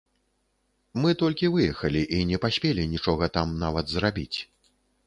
[1.03, 4.39] Мы толькі выехалі і не паспелі нічога там нават зрабіць.